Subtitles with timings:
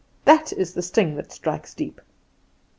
[0.25, 2.01] That is the sting that strikes deep.